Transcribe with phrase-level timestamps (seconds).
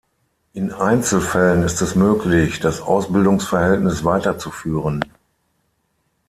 [0.53, 5.05] In Einzelfällen ist es möglich, das Ausbildungsverhältnis weiterzuführen.